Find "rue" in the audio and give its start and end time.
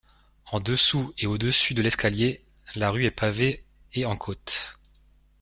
2.89-3.05